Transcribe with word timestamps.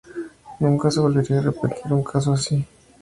Nunca 0.59 0.89
se 0.89 0.99
volvería 0.99 1.37
a 1.37 1.43
repetir 1.43 1.93
un 1.93 2.03
caso 2.03 2.33
así. 2.33 2.65